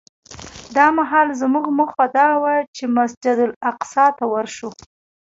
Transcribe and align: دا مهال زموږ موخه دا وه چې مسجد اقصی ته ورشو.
دا 0.75 0.85
مهال 0.97 1.27
زموږ 1.41 1.65
موخه 1.77 2.05
دا 2.17 2.29
وه 2.41 2.53
چې 2.75 2.83
مسجد 2.97 3.37
اقصی 3.69 4.07
ته 4.17 4.23
ورشو. 4.33 4.69